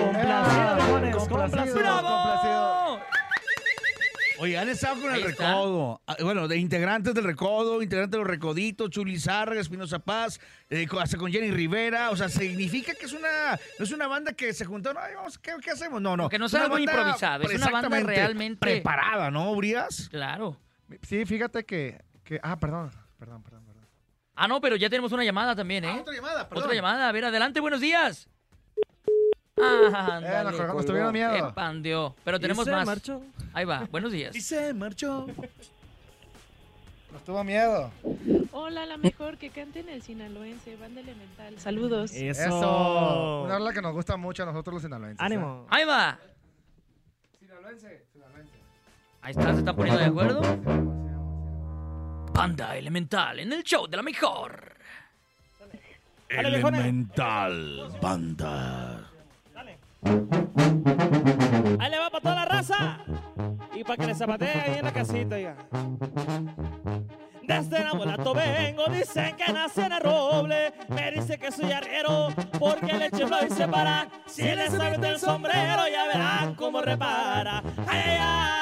Complacido, 0.08 1.28
Complacido, 1.28 1.28
complacido. 1.28 1.76
¡Bravo! 1.76 2.77
Oye, 4.40 4.58
han 4.58 4.70
estado 4.70 5.02
con 5.02 5.14
el 5.14 5.24
está. 5.26 5.50
recodo. 5.50 6.02
Ah, 6.08 6.16
Bueno, 6.22 6.48
de 6.48 6.58
integrantes 6.58 7.14
del 7.14 7.24
recodo, 7.24 7.82
integrantes 7.82 8.12
de 8.12 8.18
los 8.20 8.28
recoditos, 8.28 8.90
Chuli 8.90 9.20
Zárraga, 9.20 9.60
Espinosa 9.62 10.00
Paz, 10.00 10.40
eh, 10.70 10.86
con- 10.88 11.02
hasta 11.02 11.18
con 11.18 11.32
Jenny 11.32 11.52
Rivera. 11.52 12.12
O 12.12 12.16
sea, 12.16 12.30
significa 12.30 12.94
que 12.94 13.06
es 13.06 13.14
una, 13.14 13.60
no 13.80 13.86
es 13.86 13.92
una 13.92 14.08
banda 14.08 14.34
que 14.34 14.54
se 14.54 14.66
juntaron, 14.66 15.02
ay, 15.04 15.16
vamos, 15.16 15.38
¿qué, 15.40 15.54
qué 15.64 15.72
hacemos? 15.72 16.02
No, 16.02 16.16
no. 16.16 16.30
Que 16.30 16.38
no 16.40 16.46
Es 16.46 16.52
sea 16.52 16.64
algo 16.64 16.78
improvisado, 16.78 17.44
es 17.44 17.50
una 17.56 17.66
banda 17.70 17.80
exactamente 17.88 18.16
realmente- 18.16 18.60
preparada, 18.60 19.32
¿no, 19.32 19.52
Urias? 19.52 20.08
Claro. 20.10 20.58
Sí, 21.02 21.26
fíjate 21.26 21.66
que, 21.66 22.02
que- 22.24 22.40
Ah, 22.44 22.58
perdón. 22.60 22.92
Perdón, 23.18 23.42
perdón, 23.44 23.64
perdón. 23.66 23.88
Ah, 24.36 24.48
no, 24.48 24.62
pero 24.62 24.76
ya 24.76 24.90
tenemos 24.90 25.12
una 25.12 25.24
llamada 25.24 25.56
también, 25.56 25.84
¿eh? 25.84 25.90
Ah, 25.92 26.02
otra 26.02 26.14
llamada, 26.14 26.48
perdón. 26.48 26.64
Otra 26.66 26.76
llamada. 26.76 27.10
A 27.10 27.12
ver, 27.12 27.26
adelante, 27.26 27.60
buenos 27.60 27.82
días. 27.82 28.30
Ah, 29.60 30.20
Eh, 30.24 30.44
nos, 30.44 30.86
tuvieron 30.86 31.12
miedo. 31.14 31.54
Pandeó. 31.54 32.16
Pero 32.24 32.40
tenemos 32.40 32.66
¿Y 32.68 32.70
se 32.70 32.76
más. 32.76 32.86
marchó? 32.86 33.22
Ahí 33.54 33.66
va, 33.66 33.88
buenos 33.92 34.12
días. 34.12 34.36
Y 34.36 34.42
se 34.42 34.74
marchó. 34.74 35.28
Nos 37.12 37.24
tuvo 37.24 37.44
miedo. 37.44 37.92
Hola, 38.52 38.86
la 38.86 38.98
mejor 38.98 39.38
que 39.38 39.50
canten 39.50 39.90
el 39.90 40.02
sinaloense, 40.04 40.76
banda 40.76 41.02
elemental. 41.02 41.58
Saludos. 41.58 42.12
Eso. 42.14 42.42
Eso. 42.44 43.44
Una 43.46 43.58
rola 43.58 43.74
que 43.74 43.82
nos 43.82 43.94
gusta 43.94 44.18
mucho 44.18 44.44
a 44.44 44.46
nosotros 44.46 44.76
los 44.76 44.84
sinaloenses. 44.84 45.20
¿eh? 45.22 45.26
Ánimo. 45.26 45.66
Ahí 45.70 45.86
va. 45.86 46.20
Ahí 49.22 49.32
está, 49.32 49.54
se 49.54 49.60
están 49.60 49.76
poniendo 49.76 50.00
de 50.00 50.06
acuerdo. 50.06 50.42
Banda 52.34 52.78
elemental 52.78 53.40
en 53.40 53.52
el 53.52 53.64
show 53.64 53.88
de 53.88 53.98
la 53.98 54.04
mejor. 54.04 54.74
Elemental 56.30 57.98
Banda. 58.02 59.10
Ahí 61.80 61.90
le 61.92 62.00
va 62.00 62.10
para 62.10 62.22
toda 62.22 62.36
la 62.36 62.46
raza. 62.46 63.00
Y 63.74 63.84
para 63.84 63.98
que 63.98 64.08
le 64.08 64.16
zapateen 64.16 64.60
ahí 64.60 64.78
en 64.80 64.86
la 64.86 64.92
casita. 64.92 65.36
Desde 67.44 67.84
Nabolato 67.84 68.34
vengo, 68.34 68.86
dicen 68.88 69.36
que 69.38 69.54
nací 69.54 69.82
en 69.82 69.94
el 69.94 70.02
roble. 70.02 70.74
Me 70.90 71.12
dice 71.12 71.38
que 71.38 71.52
soy 71.52 71.72
arriero 71.72 72.30
porque 72.60 72.94
le 72.94 73.06
echo 73.08 73.30
y 73.46 73.54
se 73.54 73.68
para. 73.68 74.08
Si 74.26 74.44
le 74.44 74.70
sabe 74.70 74.98
del 74.98 75.18
sombrero, 75.18 75.88
ya 75.88 76.08
verán 76.08 76.56
cómo 76.56 76.82
repara. 76.82 77.64
¡Ay, 77.88 78.00
Ay, 78.00 78.18
ay! 78.20 78.58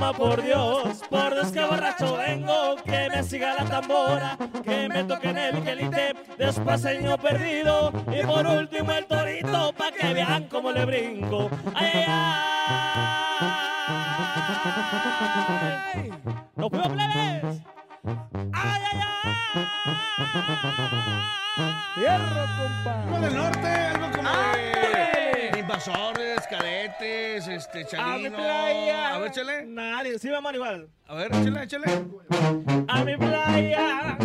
Por 0.00 0.42
Dios, 0.42 1.02
por 1.08 1.34
Dios 1.34 1.52
que 1.52 1.62
borracho 1.62 2.16
vengo, 2.16 2.76
que 2.84 3.08
me 3.10 3.22
siga 3.22 3.54
la 3.54 3.64
tambora, 3.64 4.36
que 4.64 4.88
me 4.88 5.04
toquen 5.04 5.36
el 5.36 5.62
quelite, 5.62 6.14
después 6.38 6.84
el 6.86 7.02
niño 7.02 7.18
perdido, 7.18 7.92
y 8.10 8.24
por 8.24 8.46
último 8.46 8.92
el 8.92 9.06
torito, 9.06 9.72
pa' 9.72 9.92
que 9.92 10.14
vean 10.14 10.44
cómo 10.44 10.72
le 10.72 10.84
brinco. 10.84 11.50
Ay, 11.74 11.90
ay, 11.94 12.04
ay. 12.08 12.50
Este, 27.02 27.78
¡A 27.80 27.82
mi 27.82 27.86
chalino. 28.24 28.36
playa! 28.36 29.14
A 29.14 29.18
ver, 29.18 29.28
échale. 29.30 29.66
Nadie, 29.66 30.18
sí, 30.18 30.28
vamos 30.28 30.54
igual. 30.54 30.88
A 31.06 31.14
ver, 31.14 31.26
échale, 31.34 31.62
échale. 31.64 31.86
A 32.88 33.04
mi 33.04 33.16
playa 33.16 34.18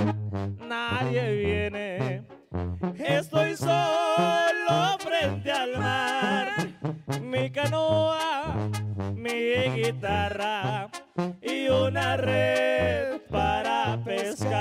nadie 0.68 1.36
viene. 1.36 2.24
Estoy 2.98 3.56
solo 3.56 4.98
frente 5.00 5.52
al 5.52 5.78
mar. 5.78 6.54
Mi 7.22 7.50
canoa, 7.52 8.56
mi 9.14 9.70
guitarra 9.76 10.90
y 11.42 11.68
una 11.68 12.18
red 12.18 13.22
para 13.30 14.00
pescar. 14.04 14.56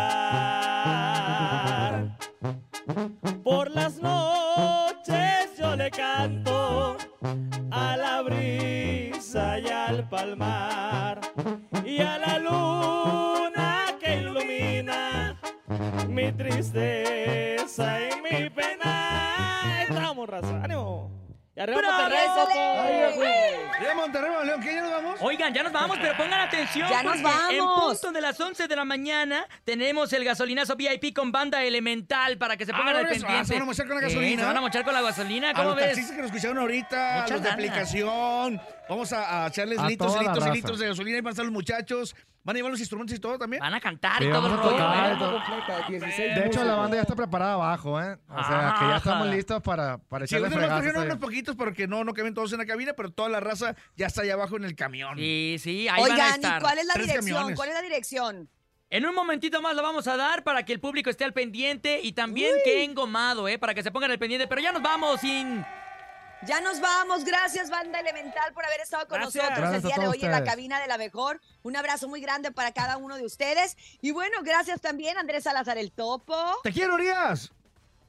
Por 3.42 3.70
las 3.70 3.96
noches 3.98 5.56
yo 5.58 5.76
le 5.76 5.90
canto 5.90 6.96
al 10.24 10.38
palmar 10.38 11.20
y 11.84 12.00
a 12.00 12.18
la 12.18 12.38
luna 12.38 13.84
que 14.00 14.16
ilumina 14.16 15.38
mi 16.08 16.32
tristeza 16.32 17.98
y 18.00 18.22
mi 18.22 18.48
pena. 18.50 19.82
Estamos, 19.82 20.28
raza, 20.28 20.62
ánimo. 20.64 21.10
Y 21.54 21.60
arriba. 21.60 21.82
Monterrey, 21.82 22.26
Ay, 22.40 23.96
Monterrey, 23.96 24.30
León, 24.46 24.60
¿qué 24.62 24.74
ya 24.74 24.80
nos 24.82 24.82
vamos? 24.82 24.83
Oigan, 25.26 25.54
ya 25.54 25.62
nos 25.62 25.72
vamos, 25.72 25.96
pero 26.00 26.14
pongan 26.18 26.40
atención. 26.40 26.86
Ya 26.90 27.02
nos 27.02 27.16
porque 27.20 27.56
En 27.56 27.64
vamos. 27.64 27.98
punto 27.98 28.12
de 28.12 28.20
las 28.20 28.38
11 28.38 28.68
de 28.68 28.76
la 28.76 28.84
mañana 28.84 29.46
tenemos 29.64 30.12
el 30.12 30.22
gasolinazo 30.22 30.76
VIP 30.76 31.14
con 31.16 31.32
banda 31.32 31.64
elemental 31.64 32.36
para 32.36 32.58
que 32.58 32.66
se 32.66 32.72
Ah, 32.72 32.76
pongan 32.76 32.96
al 32.96 33.06
eso, 33.06 33.24
ah, 33.24 33.28
pendiente. 33.28 33.46
se 33.48 33.54
van 33.54 33.62
a 33.62 33.64
mochar 33.64 33.86
con 33.86 33.94
la 33.96 34.08
Sí, 34.08 34.14
gasolina. 34.14 34.40
se 34.42 34.46
van 34.46 34.56
a 34.56 34.60
mochar 34.60 34.84
con 34.84 34.92
la 34.94 35.00
gasolina, 35.00 35.50
A 35.50 35.54
¿cómo 35.54 35.68
los 35.70 35.76
ves? 35.76 35.96
que 35.96 36.02
nos 36.16 36.26
escucharon 36.26 36.58
ahorita, 36.58 37.18
a 37.18 37.22
Mucha 37.22 37.34
los 37.34 37.42
de 37.42 37.48
lana. 37.48 37.54
aplicación. 37.54 38.60
Vamos 38.88 39.12
a, 39.14 39.44
a 39.44 39.48
echarles 39.48 39.78
A 39.78 39.88
litros 39.88 40.14
y 40.14 40.18
litros 40.18 40.46
y 40.46 40.50
litros 40.50 40.78
de 40.78 40.88
gasolina 40.88 41.18
y 41.18 41.20
van 41.22 41.28
a 41.28 41.30
estar 41.30 41.44
los 41.46 41.54
muchachos. 41.54 42.14
¿Van 42.44 42.54
a 42.54 42.58
llevar 42.58 42.70
los 42.72 42.80
instrumentos 42.80 43.16
y 43.16 43.18
todo 43.20 43.38
también? 43.38 43.60
Van 43.60 43.72
a 43.74 43.80
cantar 43.80 44.18
Sí, 44.18 44.24
y 44.26 44.30
todo 44.30 44.46
el 44.46 44.52
vamos 44.52 44.58
a 44.58 44.62
rollo, 44.70 44.76
tocar 44.84 45.10
¿eh? 45.10 45.14
y 45.14 45.18
todo. 45.18 45.32
Completa, 45.44 45.88
16 45.88 46.34
De 46.34 46.46
hecho, 46.46 46.64
la 46.64 46.74
banda 46.74 46.96
ya 46.96 47.02
está 47.02 47.16
preparada 47.16 47.54
abajo, 47.54 48.00
¿eh? 48.02 48.18
O 48.28 48.44
sea, 48.44 48.74
que 48.78 48.86
ya 48.86 48.96
estamos 48.98 49.26
listos 49.28 49.62
para, 49.62 49.96
para 49.98 50.26
Sí, 50.26 50.34
echarle 50.36 50.50
fregazos 50.54 50.76
trajeron 50.80 51.02
ahí. 51.02 51.06
unos 51.08 51.18
poquitos 51.18 51.56
porque 51.56 51.88
no, 51.88 52.04
no 52.04 52.12
caben 52.12 52.34
todos 52.34 52.52
en 52.52 52.58
la 52.58 52.66
cabina, 52.66 52.92
pero 52.94 53.10
toda 53.10 53.28
la 53.30 53.40
raza 53.40 53.74
ya 53.96 54.06
está 54.06 54.22
allá 54.22 54.34
abajo 54.34 54.56
en 54.58 54.64
el 54.64 54.76
camión. 54.76 55.16
Sí, 55.16 55.56
sí, 55.58 55.88
ahí 55.88 56.02
van 56.02 56.10
a 56.10 56.14
Oigan, 56.14 56.34
estar. 56.34 56.58
¿y 56.58 56.62
cuál 56.62 56.78
es 56.78 56.86
la 56.86 56.94
Tres 56.94 57.06
dirección? 57.06 57.34
camiones. 57.34 57.56
¿Cuál 57.56 57.68
es 57.70 57.74
la 57.74 57.82
dirección? 57.82 58.50
En 58.90 59.06
un 59.06 59.14
momentito 59.14 59.62
más 59.62 59.74
lo 59.74 59.82
vamos 59.82 60.06
a 60.06 60.16
dar 60.16 60.44
para 60.44 60.64
que 60.64 60.72
el 60.74 60.80
público 60.80 61.08
esté 61.10 61.24
al 61.24 61.32
pendiente 61.32 62.00
y 62.02 62.12
también 62.12 62.54
que 62.64 62.84
engomado, 62.84 63.48
¿eh? 63.48 63.58
Para 63.58 63.72
que 63.74 63.82
se 63.82 63.90
pongan 63.90 64.10
al 64.10 64.18
pendiente. 64.18 64.46
Pero 64.46 64.60
ya 64.60 64.70
nos 64.70 64.82
vamos 64.82 65.20
sin... 65.20 65.64
Ya 66.46 66.60
nos 66.60 66.80
vamos. 66.80 67.24
Gracias, 67.24 67.70
Banda 67.70 68.00
Elemental, 68.00 68.52
por 68.52 68.64
haber 68.64 68.80
estado 68.80 69.06
con 69.08 69.18
Gracias. 69.20 69.42
nosotros 69.42 69.58
Gracias 69.60 69.84
el 69.84 69.90
a 69.90 69.94
día 69.94 70.02
de 70.04 70.08
hoy 70.08 70.18
en 70.22 70.30
la 70.30 70.44
cabina 70.44 70.80
de 70.80 70.86
la 70.86 70.98
mejor. 70.98 71.40
Un 71.62 71.76
abrazo 71.76 72.08
muy 72.08 72.20
grande 72.20 72.52
para 72.52 72.72
cada 72.72 72.96
uno 72.96 73.16
de 73.16 73.24
ustedes. 73.24 73.76
Y 74.02 74.10
bueno, 74.10 74.38
gracias 74.42 74.80
también, 74.80 75.16
Andrés 75.16 75.44
Salazar 75.44 75.78
el 75.78 75.92
Topo. 75.92 76.36
Te 76.62 76.72
quiero, 76.72 76.94
Urias. 76.94 77.50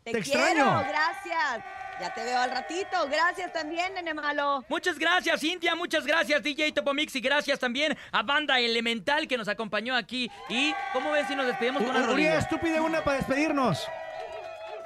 Te, 0.03 0.11
Te 0.11 0.21
quiero, 0.21 0.41
extraño. 0.41 0.83
gracias. 0.87 1.65
Ya 1.99 2.13
te 2.13 2.23
veo 2.25 2.39
al 2.39 2.51
ratito. 2.51 3.07
Gracias 3.09 3.53
también, 3.53 3.93
nene 3.93 4.13
malo. 4.13 4.65
Muchas 4.67 4.99
gracias, 4.99 5.39
Cintia. 5.39 5.75
Muchas 5.75 6.05
gracias, 6.05 6.43
DJ 6.43 6.73
Topomix. 6.73 7.15
Y 7.15 7.21
gracias 7.21 7.57
también 7.57 7.97
a 8.11 8.21
Banda 8.21 8.59
Elemental 8.59 9.27
que 9.27 9.37
nos 9.37 9.47
acompañó 9.47 9.95
aquí. 9.95 10.29
Y, 10.49 10.75
¿cómo 10.91 11.11
ven 11.11 11.25
si 11.27 11.35
nos 11.35 11.47
despedimos 11.47 11.81
con 11.81 11.95
una 11.95 12.11
Urias, 12.11 12.49
tú 12.49 12.59
pide 12.59 12.81
una 12.81 13.01
para 13.03 13.17
despedirnos. 13.17 13.87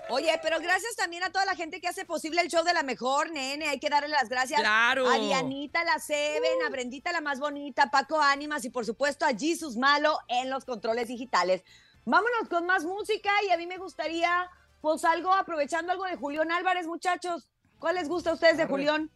Oye, 0.09 0.31
pero 0.41 0.59
gracias 0.59 0.95
también 0.95 1.23
a 1.23 1.31
toda 1.31 1.45
la 1.45 1.55
gente 1.55 1.79
que 1.81 1.87
hace 1.87 2.05
posible 2.05 2.41
el 2.41 2.47
show 2.49 2.63
de 2.63 2.73
la 2.73 2.83
mejor, 2.83 3.31
nene. 3.31 3.67
Hay 3.67 3.79
que 3.79 3.89
darle 3.89 4.09
las 4.09 4.29
gracias 4.29 4.59
Claro. 4.59 5.07
a 5.09 5.17
Dianita 5.17 5.83
la 5.83 5.99
Seven, 5.99 6.61
a 6.65 6.69
Brendita 6.69 7.11
la 7.11 7.21
más 7.21 7.39
bonita, 7.39 7.89
Paco 7.91 8.19
Ánimas 8.21 8.65
y 8.65 8.69
por 8.69 8.85
supuesto 8.85 9.25
a 9.25 9.29
Jesus 9.37 9.77
Malo 9.77 10.17
en 10.27 10.49
los 10.49 10.65
controles 10.65 11.07
digitales. 11.07 11.63
Vámonos 12.05 12.49
con 12.49 12.65
más 12.65 12.85
música 12.85 13.29
y 13.47 13.51
a 13.51 13.57
mí 13.57 13.67
me 13.67 13.77
gustaría, 13.77 14.49
pues 14.81 15.05
algo, 15.05 15.33
aprovechando 15.33 15.91
algo 15.91 16.05
de 16.05 16.15
Julián 16.15 16.51
Álvarez, 16.51 16.87
muchachos. 16.87 17.47
¿Cuál 17.77 17.95
les 17.95 18.09
gusta 18.09 18.31
a 18.31 18.33
ustedes 18.33 18.57
de 18.57 18.63
Arre. 18.63 18.71
Julián? 18.71 19.11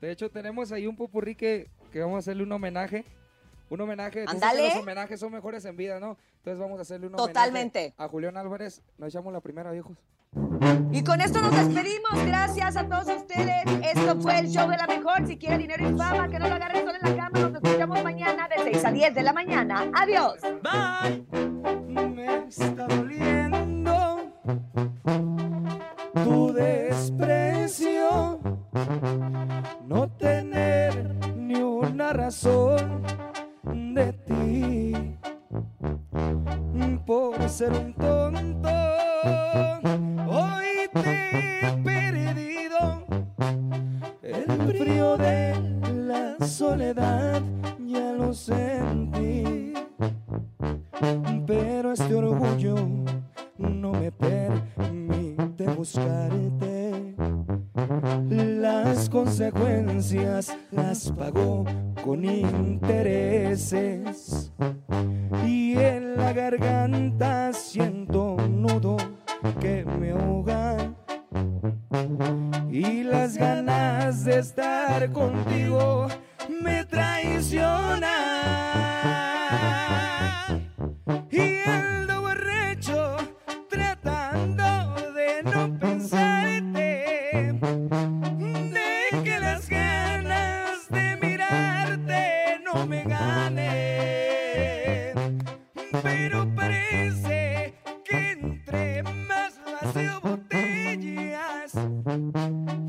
De 0.00 0.10
hecho, 0.10 0.30
tenemos 0.30 0.72
ahí 0.72 0.86
un 0.86 0.96
popurrí 0.96 1.36
que, 1.36 1.70
que 1.92 2.00
vamos 2.00 2.16
a 2.16 2.18
hacerle 2.18 2.42
un 2.42 2.52
homenaje. 2.52 3.04
Un 3.70 3.80
homenaje. 3.80 4.24
Ándale. 4.26 4.68
Los 4.68 4.76
homenajes 4.78 5.18
son 5.20 5.32
mejores 5.32 5.64
en 5.64 5.76
vida, 5.76 5.98
¿no? 6.00 6.18
Entonces 6.38 6.58
vamos 6.58 6.78
a 6.78 6.82
hacerle 6.82 7.06
un 7.06 7.14
Totalmente. 7.16 7.78
homenaje 7.78 7.94
a 7.96 8.08
Julián 8.08 8.36
Álvarez. 8.36 8.82
Nos 8.98 9.08
echamos 9.08 9.32
la 9.32 9.40
primera, 9.40 9.70
viejos. 9.70 9.96
Y 10.92 11.04
con 11.04 11.20
esto 11.20 11.40
nos 11.40 11.52
despedimos. 11.52 12.24
Gracias 12.26 12.76
a 12.76 12.86
todos 12.86 13.06
ustedes. 13.08 13.64
Esto 13.82 14.20
fue 14.20 14.38
el 14.38 14.48
show 14.48 14.68
de 14.68 14.76
la 14.76 14.86
mejor. 14.86 15.26
Si 15.26 15.36
quiere 15.36 15.58
dinero 15.58 15.90
y 15.90 15.96
fama, 15.96 16.28
que 16.28 16.38
no 16.38 16.48
lo 16.48 16.54
agarre 16.54 16.80
solo 16.80 16.94
en 17.02 17.16
la 17.16 17.16
cama. 17.22 17.48
Nos 17.48 17.62
escuchamos 17.62 18.02
mañana 18.02 18.48
de 18.48 18.62
6 18.72 18.84
a 18.84 18.92
10 18.92 19.14
de 19.14 19.22
la 19.22 19.32
mañana. 19.32 19.90
Adiós. 19.94 20.36
Bye. 20.62 21.26
Me 21.88 22.46
está 22.48 22.86
doliendo 22.86 24.32
tu 26.24 26.52
desprecio, 26.52 28.40
no 29.86 30.08
tener 30.18 31.14
ni 31.36 31.56
una 31.56 32.12
razón 32.12 33.02
de 33.62 34.12
ti 34.12 35.18
por 37.06 37.48
ser 37.48 37.72
un 37.72 37.94
tonto. 37.94 38.68
Que 69.60 69.84
me 69.84 70.10
ahoga 70.10 70.76
y 72.70 73.02
las 73.02 73.36
ganas 73.36 74.24
de 74.24 74.38
estar 74.38 75.10
contigo 75.10 76.08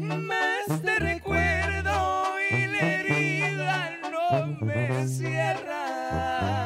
más 0.03 0.81
te 0.81 0.99
recuerdo 0.99 2.25
y 2.49 2.67
la 2.67 2.79
herida 2.79 3.99
no 4.11 4.65
me 4.65 5.07
cierra. 5.07 6.62